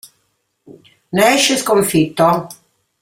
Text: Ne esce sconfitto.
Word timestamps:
Ne 1.15 1.25
esce 1.35 1.57
sconfitto. 1.57 2.27